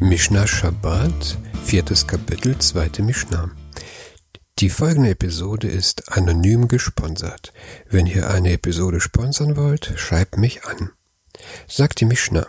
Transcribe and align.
Mishnah 0.00 0.46
Shabbat, 0.46 1.38
viertes 1.64 2.06
Kapitel, 2.06 2.56
zweite 2.58 3.02
Mishnah. 3.02 3.50
Die 4.60 4.70
folgende 4.70 5.10
Episode 5.10 5.66
ist 5.66 6.12
anonym 6.12 6.68
gesponsert. 6.68 7.52
Wenn 7.90 8.06
ihr 8.06 8.30
eine 8.30 8.52
Episode 8.52 9.00
sponsern 9.00 9.56
wollt, 9.56 9.92
schreibt 9.96 10.36
mich 10.36 10.64
an. 10.64 10.92
Sagt 11.66 12.00
die 12.00 12.04
Mishnah. 12.04 12.46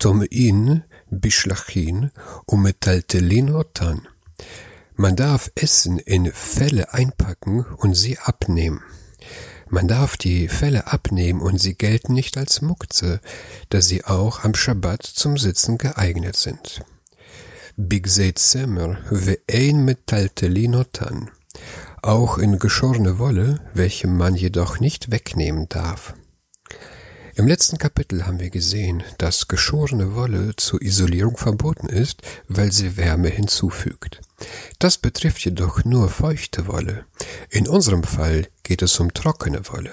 Tom'in 0.00 0.82
bishlachin 1.10 2.10
umetaltelin 2.46 3.54
otan. 3.54 4.08
Man 4.96 5.14
darf 5.14 5.52
Essen 5.54 6.00
in 6.00 6.32
Felle 6.32 6.92
einpacken 6.92 7.64
und 7.64 7.94
sie 7.94 8.18
abnehmen. 8.18 8.82
Man 9.70 9.86
darf 9.86 10.16
die 10.16 10.48
Felle 10.48 10.86
abnehmen 10.86 11.40
und 11.40 11.58
sie 11.58 11.74
gelten 11.74 12.14
nicht 12.14 12.38
als 12.38 12.62
Mukze, 12.62 13.20
da 13.68 13.82
sie 13.82 14.04
auch 14.04 14.44
am 14.44 14.54
Schabbat 14.54 15.02
zum 15.02 15.36
Sitzen 15.36 15.76
geeignet 15.76 16.36
sind. 16.36 16.82
Bigzei 17.76 18.32
Zemer 18.34 18.98
ve'ein 19.10 19.84
metaltelinotan. 19.84 21.30
Auch 22.02 22.38
in 22.38 22.58
geschorene 22.58 23.18
Wolle, 23.18 23.60
welche 23.74 24.08
man 24.08 24.34
jedoch 24.34 24.80
nicht 24.80 25.10
wegnehmen 25.10 25.68
darf. 25.68 26.14
Im 27.38 27.46
letzten 27.46 27.78
Kapitel 27.78 28.26
haben 28.26 28.40
wir 28.40 28.50
gesehen, 28.50 29.04
dass 29.18 29.46
geschorene 29.46 30.16
Wolle 30.16 30.56
zur 30.56 30.82
Isolierung 30.82 31.36
verboten 31.36 31.86
ist, 31.86 32.20
weil 32.48 32.72
sie 32.72 32.96
Wärme 32.96 33.28
hinzufügt. 33.28 34.20
Das 34.80 34.98
betrifft 34.98 35.44
jedoch 35.44 35.84
nur 35.84 36.08
feuchte 36.08 36.66
Wolle. 36.66 37.04
In 37.48 37.68
unserem 37.68 38.02
Fall 38.02 38.48
geht 38.64 38.82
es 38.82 38.98
um 38.98 39.14
trockene 39.14 39.60
Wolle. 39.68 39.92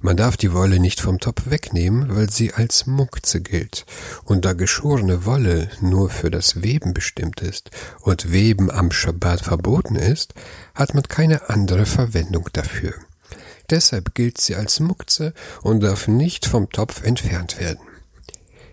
Man 0.00 0.18
darf 0.18 0.36
die 0.36 0.52
Wolle 0.52 0.78
nicht 0.78 1.00
vom 1.00 1.20
Topf 1.20 1.48
wegnehmen, 1.48 2.14
weil 2.14 2.28
sie 2.28 2.52
als 2.52 2.84
Munkze 2.84 3.40
gilt. 3.40 3.86
Und 4.24 4.44
da 4.44 4.52
geschorene 4.52 5.24
Wolle 5.24 5.70
nur 5.80 6.10
für 6.10 6.30
das 6.30 6.62
Weben 6.62 6.92
bestimmt 6.92 7.40
ist 7.40 7.70
und 8.02 8.30
Weben 8.30 8.70
am 8.70 8.92
Schabbat 8.92 9.40
verboten 9.40 9.96
ist, 9.96 10.34
hat 10.74 10.92
man 10.92 11.04
keine 11.04 11.48
andere 11.48 11.86
Verwendung 11.86 12.50
dafür. 12.52 12.92
Deshalb 13.70 14.14
gilt 14.14 14.38
sie 14.38 14.56
als 14.56 14.80
Mukze 14.80 15.32
und 15.62 15.80
darf 15.80 16.08
nicht 16.08 16.46
vom 16.46 16.70
Topf 16.70 17.02
entfernt 17.02 17.58
werden. 17.58 17.80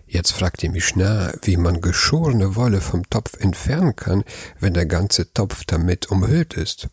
Jetzt 0.06 0.32
fragt 0.32 0.60
die 0.60 0.68
Mishnah, 0.68 1.32
wie 1.42 1.56
man 1.56 1.80
geschorene 1.80 2.54
Wolle 2.54 2.82
vom 2.82 3.08
Topf 3.08 3.40
entfernen 3.40 3.96
kann, 3.96 4.24
wenn 4.60 4.74
der 4.74 4.84
ganze 4.84 5.32
Topf 5.32 5.64
damit 5.64 6.10
umhüllt 6.10 6.52
ist. 6.54 6.88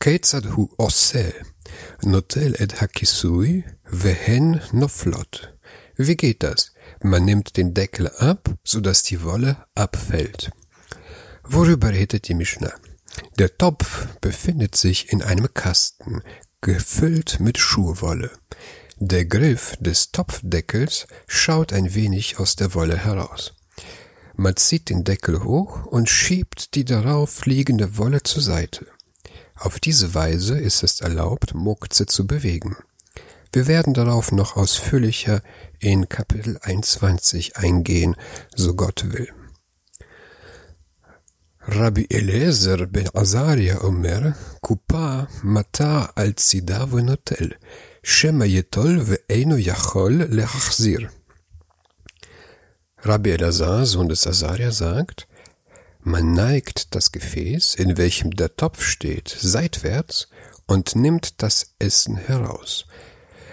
Ketzad 0.00 0.54
hu 0.54 0.68
osse, 0.76 1.32
notel 2.02 2.54
et 2.60 2.80
hakisui, 2.80 3.64
vehen 3.84 4.60
noflot. 4.72 5.56
Wie 5.96 6.16
geht 6.16 6.42
das? 6.42 6.72
Man 7.02 7.24
nimmt 7.24 7.56
den 7.56 7.72
Deckel 7.72 8.08
ab, 8.08 8.50
so 8.64 8.80
dass 8.80 9.02
die 9.02 9.22
Wolle 9.22 9.64
abfällt. 9.74 10.50
Worüber 11.44 11.90
redet 11.90 12.28
die 12.28 12.34
Mishnah? 12.34 12.74
Der 13.38 13.56
Topf 13.56 14.08
befindet 14.20 14.76
sich 14.76 15.12
in 15.12 15.22
einem 15.22 15.52
Kasten, 15.54 16.22
gefüllt 16.62 17.40
mit 17.40 17.58
Schuhwolle. 17.58 18.30
Der 18.96 19.24
Griff 19.24 19.76
des 19.80 20.12
Topfdeckels 20.12 21.08
schaut 21.26 21.72
ein 21.72 21.94
wenig 21.94 22.38
aus 22.38 22.54
der 22.54 22.72
Wolle 22.74 22.96
heraus. 22.96 23.52
Man 24.36 24.56
zieht 24.56 24.88
den 24.88 25.02
Deckel 25.02 25.42
hoch 25.42 25.84
und 25.86 26.08
schiebt 26.08 26.74
die 26.74 26.84
darauf 26.84 27.44
liegende 27.46 27.98
Wolle 27.98 28.22
zur 28.22 28.42
Seite. 28.42 28.86
Auf 29.56 29.80
diese 29.80 30.14
Weise 30.14 30.58
ist 30.58 30.84
es 30.84 31.00
erlaubt, 31.00 31.52
Mukze 31.52 32.06
zu 32.06 32.26
bewegen. 32.28 32.76
Wir 33.52 33.66
werden 33.66 33.92
darauf 33.92 34.30
noch 34.30 34.56
ausführlicher 34.56 35.42
in 35.80 36.08
Kapitel 36.08 36.58
21 36.62 37.56
eingehen, 37.56 38.16
so 38.54 38.74
Gott 38.74 39.12
will. 39.12 39.28
Rabbi 41.64 42.06
Eliezer 42.10 42.88
ben 42.88 43.08
Azaria 43.14 43.84
Omer, 43.84 44.34
Kupa 44.60 45.28
Mata 45.44 46.10
al 46.16 46.34
Tzida 46.34 46.90
venotel, 46.90 47.54
Shema 48.02 48.44
Yetol 48.44 48.98
ve'eino 49.06 49.56
Yachol 49.56 50.26
lehachzir. 50.28 51.10
Rabbi 53.04 53.30
Elazar, 53.30 53.86
Sohn 53.86 54.08
des 54.08 54.26
Azaria, 54.26 54.72
sagt, 54.72 55.28
man 56.00 56.32
neigt 56.32 56.96
das 56.96 57.12
Gefäß, 57.12 57.76
in 57.76 57.96
welchem 57.96 58.32
der 58.32 58.56
Topf 58.56 58.82
steht, 58.82 59.28
seitwärts 59.28 60.26
und 60.66 60.96
nimmt 60.96 61.42
das 61.42 61.74
Essen 61.78 62.16
heraus. 62.16 62.86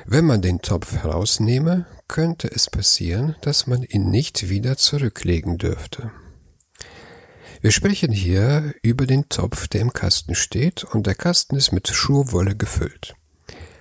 Wenn 0.06 0.26
man 0.26 0.42
den 0.42 0.64
Topf 0.64 0.94
herausnehme, 0.94 1.86
könnte 2.08 2.50
es 2.52 2.72
passieren, 2.72 3.36
dass 3.42 3.68
man 3.68 3.84
ihn 3.84 4.10
nicht 4.10 4.50
wieder 4.50 4.78
zurücklegen 4.78 5.60
dürfte. 5.60 6.12
Wir 7.62 7.72
sprechen 7.72 8.14
hier 8.14 8.74
über 8.82 9.06
den 9.06 9.28
Topf, 9.28 9.68
der 9.68 9.82
im 9.82 9.92
Kasten 9.92 10.34
steht, 10.34 10.86
und 10.86 11.08
der 11.08 11.16
Kasten 11.16 11.58
ist 11.58 11.74
mit 11.74 11.90
Schurwolle 11.90 12.56
gefüllt. 12.56 13.16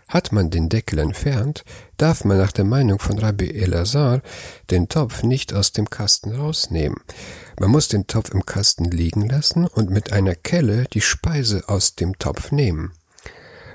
Hat 0.09 0.33
man 0.33 0.51
den 0.51 0.69
Deckel 0.69 0.99
entfernt, 0.99 1.65
darf 1.97 2.25
man 2.25 2.39
nach 2.39 2.51
der 2.51 2.65
Meinung 2.65 2.99
von 2.99 3.19
Rabbi 3.19 3.51
Elazar 3.51 4.23
den 4.71 4.89
Topf 4.89 5.23
nicht 5.23 5.55
aus 5.55 5.71
dem 5.71 5.91
Kasten 5.91 6.33
rausnehmen. 6.33 6.99
Man 7.61 7.71
muss 7.71 7.87
den 7.87 8.09
Topf 8.09 8.31
im 8.33 8.45
Kasten 8.45 8.87
liegen 8.87 9.29
lassen 9.29 9.65
und 9.65 9.91
mit 9.91 10.13
einer 10.13 10.35
Kelle 10.35 10.87
die 10.93 11.01
Speise 11.01 11.69
aus 11.69 11.95
dem 11.95 12.19
Topf 12.19 12.51
nehmen. 12.51 12.91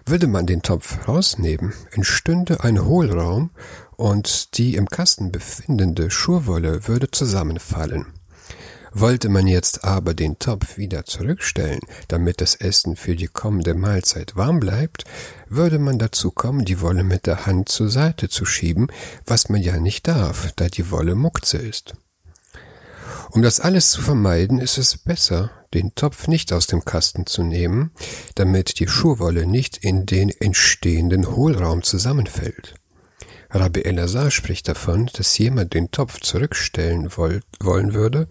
Würde 0.06 0.28
man 0.28 0.46
den 0.46 0.64
Topf 0.64 1.08
rausnehmen, 1.08 1.72
entstünde 1.92 2.62
ein 2.62 2.84
Hohlraum 2.84 3.52
und 3.96 4.58
die 4.58 4.76
im 4.76 4.90
Kasten 4.90 5.32
befindende 5.32 6.12
Schurwolle 6.12 6.90
würde 6.90 7.10
zusammenfallen. 7.10 8.08
Wollte 8.96 9.28
man 9.28 9.48
jetzt 9.48 9.84
aber 9.84 10.14
den 10.14 10.38
Topf 10.38 10.78
wieder 10.78 11.04
zurückstellen, 11.04 11.80
damit 12.10 12.42
das 12.42 12.54
Essen 12.54 12.96
für 12.96 13.16
die 13.16 13.28
kommende 13.28 13.74
Mahlzeit 13.74 14.36
warm 14.36 14.60
bleibt, 14.60 15.06
würde 15.50 15.80
man 15.80 15.98
dazu 15.98 16.30
kommen, 16.30 16.64
die 16.64 16.80
Wolle 16.80 17.04
mit 17.04 17.26
der 17.26 17.48
Hand 17.48 17.70
zur 17.70 17.90
Seite 17.90 18.30
zu 18.30 18.46
schieben, 18.46 18.88
was 19.26 19.50
man 19.50 19.62
ja 19.62 19.80
nicht 19.80 20.08
darf, 20.08 20.52
da 20.56 20.68
die 20.68 20.92
Wolle 20.92 21.16
Muckze 21.16 21.58
ist. 21.58 21.96
Um 23.32 23.42
das 23.42 23.60
alles 23.60 23.90
zu 23.90 24.04
vermeiden, 24.04 24.60
ist 24.60 24.78
es 24.78 24.96
besser, 24.96 25.50
den 25.74 25.96
Topf 25.96 26.28
nicht 26.28 26.54
aus 26.54 26.68
dem 26.68 26.86
Kasten 26.86 27.26
zu 27.26 27.42
nehmen, 27.42 27.90
damit 28.36 28.80
die 28.80 28.88
Schurwolle 28.88 29.48
nicht 29.48 29.78
in 29.78 30.06
den 30.06 30.30
entstehenden 30.30 31.36
Hohlraum 31.36 31.82
zusammenfällt. 31.82 32.76
Rabbi 33.50 33.82
Elazar 33.82 34.30
spricht 34.30 34.68
davon, 34.68 35.10
dass 35.14 35.36
jemand 35.40 35.74
den 35.74 35.90
Topf 35.90 36.20
zurückstellen 36.20 37.12
wollen 37.16 37.94
würde, 37.94 38.28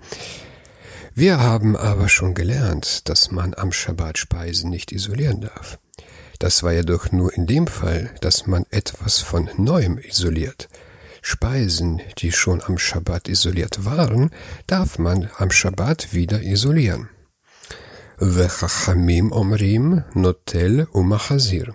wir 1.15 1.41
haben 1.41 1.77
aber 1.77 2.09
schon 2.09 2.35
gelernt, 2.35 3.09
dass 3.09 3.31
man 3.31 3.55
am 3.55 3.73
Schabbat 3.73 4.19
Speisen 4.19 4.71
nicht 4.71 4.93
isolieren 4.93 5.43
darf. 5.43 5.79
Das 6.39 6.63
war 6.63 6.73
jedoch 6.73 7.13
nur 7.13 7.33
in 7.35 7.47
dem 7.47 7.67
Fall, 7.67 8.15
dass 8.21 8.47
man 8.47 8.65
etwas 8.71 9.19
von 9.19 9.49
Neuem 9.57 9.99
isoliert. 9.99 10.69
Speisen, 11.21 12.01
die 12.19 12.33
schon 12.33 12.63
am 12.63 12.79
Schabbat 12.79 13.29
isoliert 13.29 13.85
waren, 13.85 14.31
darf 14.67 14.99
man 14.99 15.29
am 15.37 15.51
Schabbat 15.51 16.13
wieder 16.15 16.43
isolieren. 16.43 17.09
Vechachamim 18.19 19.33
omrim 19.33 20.05
notel 20.15 20.89
umachazir. 20.93 21.75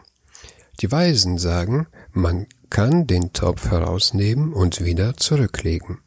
Die 0.82 0.92
Weisen 0.92 1.38
sagen, 1.38 1.88
man 2.12 2.48
kann 2.70 3.08
den 3.08 3.34
Topf 3.34 3.72
herausnehmen 3.72 4.54
und 4.54 4.84
wieder 4.84 5.16
zurücklegen. 5.16 6.00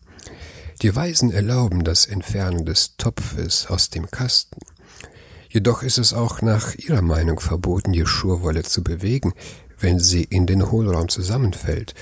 Die 0.82 0.96
Weisen 0.96 1.30
erlauben 1.30 1.84
das 1.84 2.06
Entfernen 2.06 2.64
des 2.64 2.96
Topfes 2.96 3.66
aus 3.66 3.90
dem 3.90 4.10
Kasten. 4.10 4.60
Jedoch 5.50 5.82
ist 5.82 5.98
es 5.98 6.14
auch 6.14 6.40
nach 6.40 6.74
ihrer 6.74 7.02
Meinung 7.02 7.38
verboten, 7.38 7.92
die 7.92 8.06
Schurwolle 8.06 8.62
zu 8.62 8.82
bewegen, 8.82 9.34
wenn 9.78 9.98
sie 9.98 10.24
in 10.24 10.46
den 10.46 10.70
Hohlraum 10.70 11.10
zusammenfällt. 11.10 11.94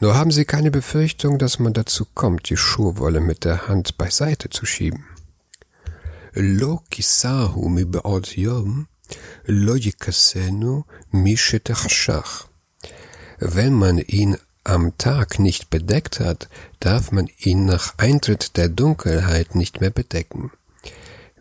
Nur 0.00 0.16
haben 0.16 0.32
sie 0.32 0.44
keine 0.44 0.72
Befürchtung, 0.72 1.38
dass 1.38 1.60
man 1.60 1.74
dazu 1.74 2.06
kommt, 2.12 2.50
die 2.50 2.56
Schurwolle 2.56 3.20
mit 3.20 3.44
der 3.44 3.68
Hand 3.68 3.98
beiseite 3.98 4.50
zu 4.50 4.66
schieben. 4.66 5.04
Lo 6.32 6.82
kisahu 6.90 7.68
mi 7.68 7.84
be'od 7.84 8.36
yom, 8.36 8.88
lo 9.46 9.76
yikasenu 9.76 10.82
mi 11.12 11.36
Wenn 13.38 13.72
man 13.74 13.98
ihn 13.98 14.36
am 14.64 14.96
Tag 14.98 15.38
nicht 15.38 15.70
bedeckt 15.70 16.20
hat, 16.20 16.48
darf 16.80 17.12
man 17.12 17.28
ihn 17.38 17.64
nach 17.66 17.94
Eintritt 17.98 18.56
der 18.56 18.68
Dunkelheit 18.68 19.54
nicht 19.54 19.80
mehr 19.80 19.90
bedecken. 19.90 20.50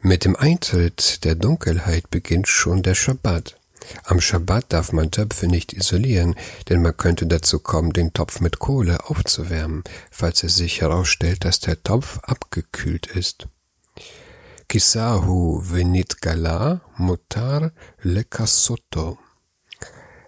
Mit 0.02 0.26
dem 0.26 0.36
Eintritt 0.36 1.24
der 1.24 1.36
Dunkelheit 1.36 2.10
beginnt 2.10 2.48
schon 2.48 2.84
der 2.84 2.96
Schabbat. 2.96 3.56
Am 4.04 4.22
Schabbat 4.22 4.66
darf 4.74 4.92
man 4.92 5.12
Töpfe 5.12 5.48
nicht 5.48 5.74
isolieren, 5.74 6.36
denn 6.70 6.82
man 6.82 6.96
könnte 6.96 7.26
dazu 7.26 7.60
kommen, 7.60 7.94
den 7.94 8.14
Topf 8.14 8.40
mit 8.40 8.60
Kohle 8.60 9.10
aufzuwärmen, 9.10 9.84
falls 10.12 10.44
es 10.44 10.56
sich 10.56 10.82
herausstellt, 10.82 11.46
dass 11.46 11.60
der 11.60 11.82
Topf 11.84 12.20
abgekühlt 12.20 13.08
ist. 13.08 13.48
Kisahu 14.68 15.62
venit 15.64 16.22
gala 16.22 16.82
mutar 16.98 17.72
lekasoto. 18.02 19.20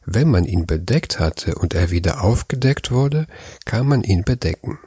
Wenn 0.06 0.30
man 0.30 0.46
ihn 0.46 0.68
bedeckt 0.68 1.20
hatte 1.20 1.56
und 1.56 1.74
er 1.74 1.90
wieder 1.90 2.24
aufgedeckt 2.24 2.92
wurde, 2.92 3.28
kann 3.66 3.88
man 3.88 4.04
ihn 4.04 4.24
bedecken. 4.24 4.78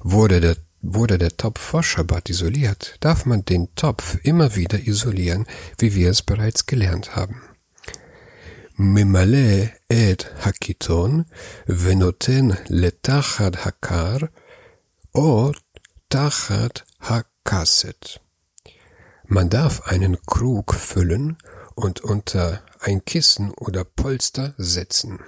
Wurde 0.00 0.40
der, 0.40 0.56
wurde 0.82 1.18
der 1.18 1.36
Topf 1.36 1.60
vor 1.60 1.82
Schabbat 1.82 2.28
isoliert, 2.30 2.96
darf 3.00 3.26
man 3.26 3.44
den 3.44 3.74
Topf 3.76 4.18
immer 4.24 4.56
wieder 4.56 4.86
isolieren, 4.86 5.46
wie 5.78 5.94
wir 5.94 6.10
es 6.10 6.22
bereits 6.22 6.66
gelernt 6.66 7.14
haben. 7.14 7.40
Mimale 8.78 9.72
et 9.88 10.30
hakiton 10.44 11.24
venoten 11.66 12.58
letachat 12.68 13.64
hakar 13.64 14.28
o 15.14 15.52
tachad 16.10 16.84
hakaset. 17.00 18.20
Man 19.28 19.48
darf 19.48 19.86
einen 19.86 20.18
Krug 20.26 20.74
füllen 20.74 21.38
und 21.74 22.00
unter 22.02 22.62
ein 22.80 23.04
Kissen 23.04 23.50
oder 23.52 23.84
Polster 23.84 24.54
setzen. 24.58 25.20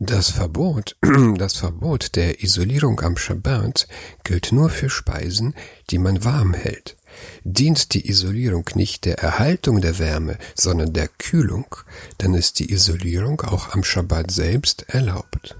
Das 0.00 0.30
Verbot, 0.30 0.96
das 1.36 1.56
Verbot 1.56 2.14
der 2.14 2.42
Isolierung 2.44 3.00
am 3.00 3.16
Schabbat 3.16 3.88
gilt 4.22 4.52
nur 4.52 4.70
für 4.70 4.90
Speisen, 4.90 5.54
die 5.90 5.98
man 5.98 6.24
warm 6.24 6.54
hält. 6.54 6.96
Dient 7.42 7.94
die 7.94 8.08
Isolierung 8.08 8.68
nicht 8.74 9.04
der 9.06 9.18
Erhaltung 9.18 9.80
der 9.80 9.98
Wärme, 9.98 10.38
sondern 10.54 10.92
der 10.92 11.08
Kühlung, 11.08 11.74
dann 12.18 12.34
ist 12.34 12.60
die 12.60 12.70
Isolierung 12.70 13.40
auch 13.40 13.70
am 13.70 13.82
Schabbat 13.82 14.30
selbst 14.30 14.88
erlaubt. 14.88 15.56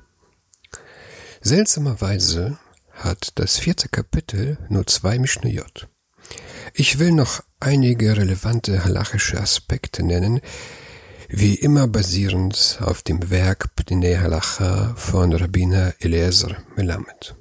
Seltsamerweise 1.40 2.58
hat 2.92 3.32
das 3.36 3.58
vierte 3.58 3.88
Kapitel 3.88 4.58
nur 4.68 4.86
zwei 4.86 5.18
Mishnayot. 5.18 5.88
Ich 6.74 6.98
will 6.98 7.12
noch 7.12 7.42
einige 7.60 8.16
relevante 8.16 8.84
halachische 8.84 9.40
Aspekte 9.40 10.02
nennen, 10.02 10.40
wie 11.28 11.54
immer 11.54 11.86
basierend 11.86 12.78
auf 12.80 13.02
dem 13.02 13.30
Werk 13.30 13.76
Pnei 13.76 14.16
Halacha 14.16 14.94
von 14.96 15.32
Rabbiner 15.34 15.92
Eliezer 16.00 16.56
Melamed. 16.74 17.36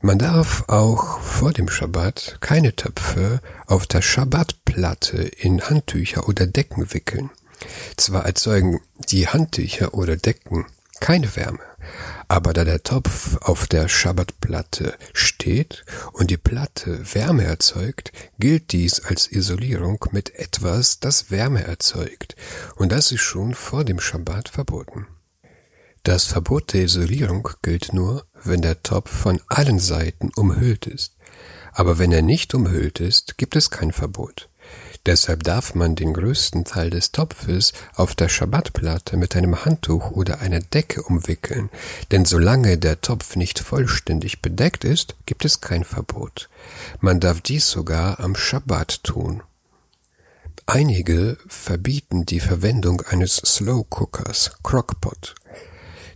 Man 0.00 0.18
darf 0.18 0.64
auch 0.68 1.20
vor 1.20 1.52
dem 1.52 1.68
Schabbat 1.68 2.38
keine 2.40 2.74
Töpfe 2.74 3.40
auf 3.66 3.86
der 3.86 4.00
Schabbatplatte 4.00 5.18
in 5.18 5.60
Handtücher 5.60 6.28
oder 6.28 6.46
Decken 6.46 6.94
wickeln. 6.94 7.30
Zwar 7.96 8.24
erzeugen 8.24 8.80
die 9.10 9.26
Handtücher 9.28 9.92
oder 9.92 10.16
Decken 10.16 10.66
keine 11.00 11.34
Wärme, 11.34 11.58
aber 12.30 12.52
da 12.52 12.64
der 12.64 12.84
Topf 12.84 13.38
auf 13.40 13.66
der 13.66 13.88
Schabbatplatte 13.88 14.94
steht 15.12 15.84
und 16.12 16.30
die 16.30 16.36
Platte 16.36 17.00
Wärme 17.12 17.42
erzeugt, 17.42 18.12
gilt 18.38 18.70
dies 18.70 19.00
als 19.00 19.32
Isolierung 19.32 20.04
mit 20.12 20.36
etwas, 20.36 21.00
das 21.00 21.32
Wärme 21.32 21.64
erzeugt, 21.64 22.36
und 22.76 22.92
das 22.92 23.10
ist 23.10 23.22
schon 23.22 23.52
vor 23.52 23.84
dem 23.84 23.98
Schabbat 23.98 24.48
verboten. 24.48 25.08
Das 26.04 26.26
Verbot 26.26 26.72
der 26.72 26.84
Isolierung 26.84 27.48
gilt 27.62 27.92
nur, 27.92 28.24
wenn 28.44 28.62
der 28.62 28.80
Topf 28.84 29.10
von 29.10 29.40
allen 29.48 29.80
Seiten 29.80 30.30
umhüllt 30.36 30.86
ist. 30.86 31.16
Aber 31.72 31.98
wenn 31.98 32.12
er 32.12 32.22
nicht 32.22 32.54
umhüllt 32.54 33.00
ist, 33.00 33.38
gibt 33.38 33.56
es 33.56 33.70
kein 33.70 33.90
Verbot. 33.90 34.49
Deshalb 35.06 35.44
darf 35.44 35.74
man 35.74 35.94
den 35.94 36.12
größten 36.12 36.64
Teil 36.66 36.90
des 36.90 37.10
Topfes 37.10 37.72
auf 37.94 38.14
der 38.14 38.28
Schabbatplatte 38.28 39.16
mit 39.16 39.34
einem 39.34 39.64
Handtuch 39.64 40.10
oder 40.10 40.40
einer 40.40 40.60
Decke 40.60 41.02
umwickeln, 41.02 41.70
denn 42.10 42.26
solange 42.26 42.76
der 42.76 43.00
Topf 43.00 43.34
nicht 43.34 43.60
vollständig 43.60 44.42
bedeckt 44.42 44.84
ist, 44.84 45.16
gibt 45.24 45.46
es 45.46 45.62
kein 45.62 45.84
Verbot. 45.84 46.50
Man 47.00 47.18
darf 47.18 47.40
dies 47.40 47.70
sogar 47.70 48.20
am 48.20 48.36
Schabbat 48.36 49.02
tun. 49.02 49.42
Einige 50.66 51.38
verbieten 51.48 52.26
die 52.26 52.40
Verwendung 52.40 53.00
eines 53.00 53.36
Slow 53.36 53.86
Cookers, 53.88 54.52
Crockpot, 54.62 55.34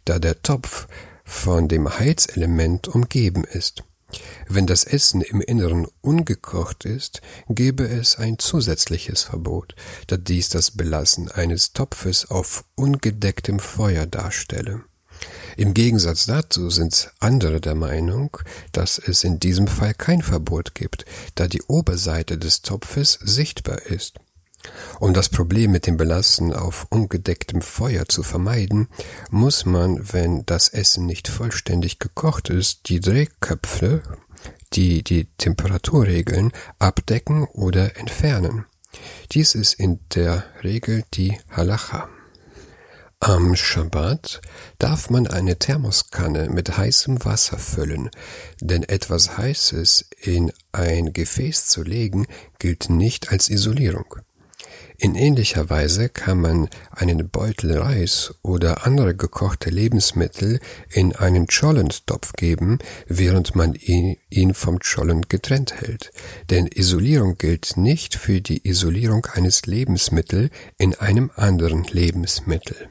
da 0.04 0.18
der 0.18 0.42
Topf 0.42 0.86
von 1.24 1.68
dem 1.68 1.98
Heizelement 1.98 2.86
umgeben 2.86 3.44
ist. 3.44 3.82
Wenn 4.48 4.66
das 4.66 4.84
Essen 4.84 5.20
im 5.20 5.40
Inneren 5.40 5.86
ungekocht 6.00 6.84
ist, 6.84 7.20
gebe 7.48 7.86
es 7.86 8.16
ein 8.16 8.38
zusätzliches 8.38 9.22
Verbot, 9.22 9.74
da 10.06 10.16
dies 10.16 10.48
das 10.48 10.70
Belassen 10.70 11.30
eines 11.30 11.72
Topfes 11.72 12.30
auf 12.30 12.64
ungedecktem 12.74 13.58
Feuer 13.58 14.06
darstelle. 14.06 14.82
Im 15.56 15.72
Gegensatz 15.72 16.26
dazu 16.26 16.70
sind 16.70 17.12
andere 17.20 17.60
der 17.60 17.74
Meinung, 17.74 18.36
dass 18.72 18.98
es 18.98 19.22
in 19.24 19.38
diesem 19.38 19.68
Fall 19.68 19.94
kein 19.94 20.22
Verbot 20.22 20.74
gibt, 20.74 21.04
da 21.36 21.46
die 21.46 21.62
Oberseite 21.62 22.38
des 22.38 22.62
Topfes 22.62 23.18
sichtbar 23.22 23.82
ist. 23.82 24.18
Um 25.00 25.14
das 25.14 25.28
Problem 25.28 25.72
mit 25.72 25.86
dem 25.86 25.96
Belassen 25.96 26.52
auf 26.52 26.86
ungedecktem 26.90 27.62
Feuer 27.62 28.06
zu 28.08 28.22
vermeiden, 28.22 28.88
muss 29.30 29.66
man, 29.66 30.12
wenn 30.12 30.46
das 30.46 30.68
Essen 30.68 31.06
nicht 31.06 31.28
vollständig 31.28 31.98
gekocht 31.98 32.48
ist, 32.50 32.88
die 32.88 33.00
Drehköpfe, 33.00 34.02
die 34.72 35.02
die 35.02 35.26
Temperatur 35.38 36.06
regeln, 36.06 36.52
abdecken 36.78 37.44
oder 37.44 37.96
entfernen. 37.96 38.66
Dies 39.32 39.54
ist 39.54 39.74
in 39.74 40.00
der 40.14 40.44
Regel 40.62 41.04
die 41.14 41.38
Halacha. 41.50 42.08
Am 43.20 43.56
Schabbat 43.56 44.42
darf 44.78 45.08
man 45.08 45.26
eine 45.26 45.58
Thermoskanne 45.58 46.50
mit 46.50 46.76
heißem 46.76 47.24
Wasser 47.24 47.58
füllen, 47.58 48.10
denn 48.60 48.82
etwas 48.82 49.38
Heißes 49.38 50.10
in 50.20 50.52
ein 50.72 51.14
Gefäß 51.14 51.68
zu 51.68 51.82
legen 51.82 52.26
gilt 52.58 52.90
nicht 52.90 53.32
als 53.32 53.48
Isolierung. 53.48 54.16
In 54.96 55.16
ähnlicher 55.16 55.68
Weise 55.70 56.08
kann 56.08 56.40
man 56.40 56.68
einen 56.90 57.28
Beutel 57.28 57.76
Reis 57.76 58.34
oder 58.42 58.86
andere 58.86 59.14
gekochte 59.16 59.68
Lebensmittel 59.70 60.60
in 60.90 61.14
einen 61.16 61.48
Cholentopf 61.48 62.32
geben, 62.34 62.78
während 63.08 63.56
man 63.56 63.74
ihn 63.74 64.54
vom 64.54 64.78
Cholent 64.78 65.28
getrennt 65.28 65.74
hält. 65.80 66.12
Denn 66.50 66.68
Isolierung 66.68 67.36
gilt 67.36 67.76
nicht 67.76 68.14
für 68.14 68.40
die 68.40 68.66
Isolierung 68.68 69.26
eines 69.26 69.66
Lebensmittels 69.66 70.50
in 70.78 70.94
einem 70.94 71.30
anderen 71.34 71.84
Lebensmittel. 71.84 72.88